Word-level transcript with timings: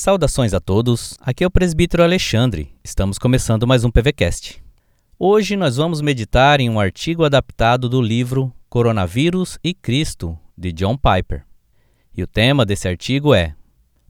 Saudações 0.00 0.54
a 0.54 0.60
todos, 0.60 1.18
aqui 1.20 1.42
é 1.42 1.46
o 1.48 1.50
presbítero 1.50 2.04
Alexandre. 2.04 2.72
Estamos 2.84 3.18
começando 3.18 3.66
mais 3.66 3.82
um 3.82 3.90
PVCast. 3.90 4.62
Hoje 5.18 5.56
nós 5.56 5.74
vamos 5.74 6.00
meditar 6.00 6.60
em 6.60 6.70
um 6.70 6.78
artigo 6.78 7.24
adaptado 7.24 7.88
do 7.88 8.00
livro 8.00 8.54
Coronavírus 8.68 9.58
e 9.62 9.74
Cristo, 9.74 10.38
de 10.56 10.70
John 10.70 10.96
Piper. 10.96 11.44
E 12.16 12.22
o 12.22 12.28
tema 12.28 12.64
desse 12.64 12.86
artigo 12.86 13.34
é: 13.34 13.56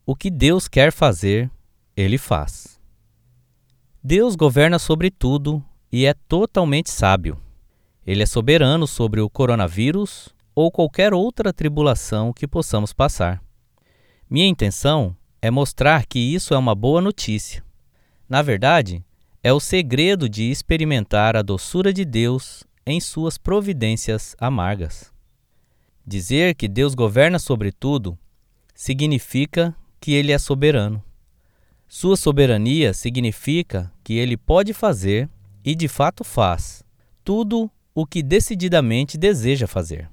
O 0.04 0.14
que 0.14 0.30
Deus 0.30 0.68
quer 0.68 0.92
fazer, 0.92 1.50
ele 1.96 2.18
faz. 2.18 2.78
Deus 4.04 4.36
governa 4.36 4.78
sobre 4.78 5.10
tudo 5.10 5.64
e 5.90 6.04
é 6.04 6.12
totalmente 6.12 6.90
sábio. 6.90 7.38
Ele 8.06 8.22
é 8.22 8.26
soberano 8.26 8.86
sobre 8.86 9.22
o 9.22 9.30
coronavírus 9.30 10.28
ou 10.54 10.70
qualquer 10.70 11.14
outra 11.14 11.50
tribulação 11.50 12.30
que 12.30 12.46
possamos 12.46 12.92
passar. 12.92 13.42
Minha 14.28 14.48
intenção 14.48 15.16
é 15.40 15.50
mostrar 15.50 16.06
que 16.06 16.18
isso 16.18 16.52
é 16.52 16.58
uma 16.58 16.74
boa 16.74 17.00
notícia. 17.00 17.64
Na 18.28 18.42
verdade, 18.42 19.04
é 19.42 19.52
o 19.52 19.60
segredo 19.60 20.28
de 20.28 20.50
experimentar 20.50 21.36
a 21.36 21.42
doçura 21.42 21.92
de 21.92 22.04
Deus 22.04 22.64
em 22.84 23.00
suas 23.00 23.38
providências 23.38 24.34
amargas. 24.38 25.12
Dizer 26.06 26.54
que 26.54 26.66
Deus 26.66 26.94
governa 26.94 27.38
sobre 27.38 27.70
tudo 27.70 28.18
significa 28.74 29.74
que 30.00 30.12
Ele 30.12 30.32
é 30.32 30.38
soberano. 30.38 31.02
Sua 31.86 32.16
soberania 32.16 32.92
significa 32.92 33.92
que 34.02 34.14
Ele 34.14 34.36
pode 34.36 34.72
fazer, 34.72 35.28
e 35.64 35.74
de 35.74 35.88
fato 35.88 36.24
faz, 36.24 36.82
tudo 37.24 37.70
o 37.94 38.06
que 38.06 38.22
decididamente 38.22 39.18
deseja 39.18 39.66
fazer. 39.66 40.08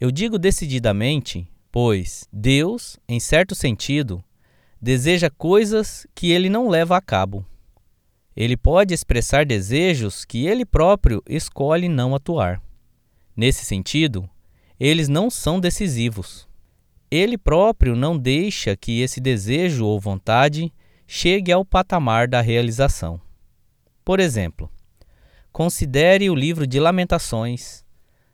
Eu 0.00 0.10
digo 0.10 0.38
decididamente, 0.38 1.48
pois 1.70 2.28
Deus, 2.32 2.98
em 3.08 3.18
certo 3.18 3.54
sentido, 3.54 4.22
deseja 4.80 5.28
coisas 5.28 6.06
que 6.14 6.30
ele 6.30 6.48
não 6.48 6.68
leva 6.68 6.96
a 6.96 7.00
cabo. 7.00 7.44
Ele 8.36 8.56
pode 8.56 8.94
expressar 8.94 9.44
desejos 9.44 10.24
que 10.24 10.46
ele 10.46 10.64
próprio 10.64 11.22
escolhe 11.28 11.88
não 11.88 12.14
atuar. 12.14 12.62
Nesse 13.36 13.64
sentido, 13.64 14.28
eles 14.78 15.08
não 15.08 15.28
são 15.28 15.58
decisivos. 15.58 16.46
Ele 17.10 17.36
próprio 17.36 17.96
não 17.96 18.16
deixa 18.16 18.76
que 18.76 19.00
esse 19.00 19.20
desejo 19.20 19.84
ou 19.84 19.98
vontade 19.98 20.72
chegue 21.06 21.50
ao 21.50 21.64
patamar 21.64 22.28
da 22.28 22.40
realização. 22.40 23.20
Por 24.04 24.20
exemplo, 24.20 24.70
considere 25.50 26.30
o 26.30 26.34
livro 26.34 26.66
de 26.66 26.78
Lamentações, 26.78 27.84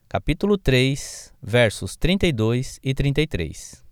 capítulo 0.09 0.59
3, 0.59 1.33
versos 1.43 1.97
32 1.97 2.79
e 2.83 2.93
33. 2.93 3.84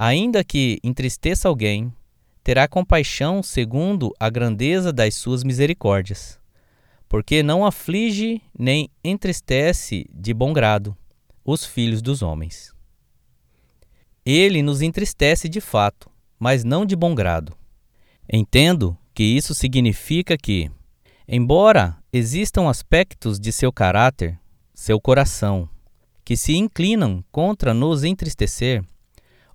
Ainda 0.00 0.44
que 0.44 0.78
entristeça 0.84 1.48
alguém, 1.48 1.92
terá 2.44 2.68
compaixão 2.68 3.42
segundo 3.42 4.14
a 4.20 4.30
grandeza 4.30 4.92
das 4.92 5.16
suas 5.16 5.42
misericórdias, 5.42 6.38
porque 7.08 7.42
não 7.42 7.66
aflige 7.66 8.40
nem 8.56 8.88
entristece 9.02 10.06
de 10.14 10.32
bom 10.32 10.52
grado 10.52 10.96
os 11.44 11.64
filhos 11.64 12.00
dos 12.00 12.22
homens. 12.22 12.72
Ele 14.24 14.62
nos 14.62 14.82
entristece 14.82 15.48
de 15.48 15.60
fato, 15.60 16.08
mas 16.38 16.62
não 16.62 16.86
de 16.86 16.94
bom 16.94 17.12
grado. 17.12 17.56
Entendo 18.32 18.96
que 19.12 19.24
isso 19.24 19.52
significa 19.52 20.38
que, 20.38 20.70
embora 21.26 21.96
existam 22.12 22.68
aspectos 22.68 23.40
de 23.40 23.50
seu 23.50 23.72
caráter, 23.72 24.38
seu 24.72 25.00
coração, 25.00 25.68
que 26.24 26.36
se 26.36 26.54
inclinam 26.54 27.24
contra 27.32 27.74
nos 27.74 28.04
entristecer, 28.04 28.84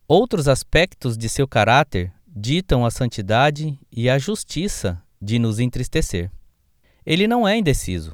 Outros 0.08 0.50
aspectos 0.50 1.18
de 1.18 1.30
seu 1.30 1.48
caráter 1.48 2.12
ditam 2.28 2.86
a 2.86 2.92
santidade 2.92 3.80
e 3.90 4.10
a 4.10 4.18
justiça 4.20 5.02
de 5.22 5.40
nos 5.40 5.60
entristecer. 5.60 6.30
Ele 7.06 7.26
não 7.26 7.48
é 7.48 7.58
indeciso. 7.58 8.14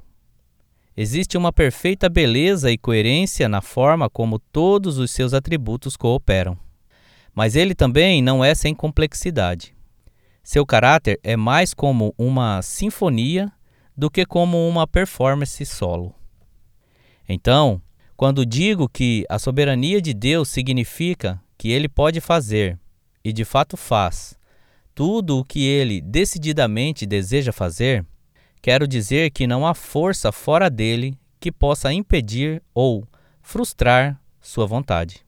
Existe 0.96 1.36
uma 1.36 1.52
perfeita 1.52 2.08
beleza 2.08 2.72
e 2.72 2.78
coerência 2.78 3.50
na 3.50 3.60
forma 3.60 4.08
como 4.08 4.38
todos 4.38 5.00
os 5.00 5.10
seus 5.10 5.34
atributos 5.34 5.98
cooperam. 5.98 6.58
Mas 7.34 7.56
ele 7.56 7.74
também 7.74 8.22
não 8.22 8.44
é 8.44 8.54
sem 8.54 8.76
complexidade. 8.76 9.76
Seu 10.44 10.66
caráter 10.66 11.20
é 11.24 11.36
mais 11.36 11.74
como 11.74 12.14
uma 12.18 12.62
sinfonia 12.62 13.52
do 13.98 14.12
que 14.12 14.26
como 14.26 14.68
uma 14.68 14.86
performance 14.86 15.66
solo. 15.66 16.14
Então, 17.28 17.82
quando 18.16 18.46
digo 18.46 18.88
que 18.88 19.26
a 19.28 19.40
soberania 19.40 20.00
de 20.02 20.14
Deus 20.14 20.50
significa 20.50 21.42
que 21.60 21.70
ele 21.70 21.90
pode 21.90 22.22
fazer, 22.22 22.80
e 23.22 23.34
de 23.34 23.44
fato 23.44 23.76
faz, 23.76 24.40
tudo 24.96 25.40
o 25.40 25.44
que 25.44 25.66
ele 25.66 26.00
decididamente 26.00 27.06
deseja 27.06 27.52
fazer, 27.52 28.06
quero 28.62 28.88
dizer 28.88 29.30
que 29.32 29.46
não 29.46 29.68
há 29.68 29.74
força 29.74 30.32
fora 30.32 30.70
dele 30.70 31.20
que 31.38 31.52
possa 31.52 31.92
impedir 31.92 32.64
ou 32.74 33.06
frustrar 33.42 34.22
sua 34.40 34.66
vontade. 34.66 35.26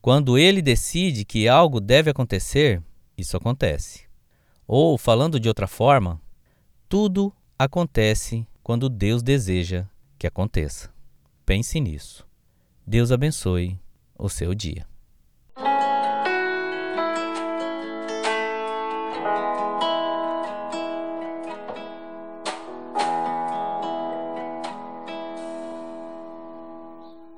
Quando 0.00 0.38
ele 0.38 0.62
decide 0.62 1.26
que 1.26 1.46
algo 1.46 1.78
deve 1.78 2.10
acontecer, 2.10 2.82
isso 3.16 3.36
acontece. 3.36 4.04
Ou, 4.66 4.96
falando 4.96 5.38
de 5.38 5.46
outra 5.46 5.66
forma, 5.66 6.18
tudo 6.88 7.30
acontece 7.58 8.46
quando 8.62 8.88
Deus 8.88 9.22
deseja 9.22 9.84
que 10.18 10.26
aconteça. 10.26 10.90
Pense 11.44 11.78
nisso. 11.80 12.26
Deus 12.86 13.12
abençoe 13.12 13.78
o 14.18 14.30
seu 14.30 14.54
dia. 14.54 14.86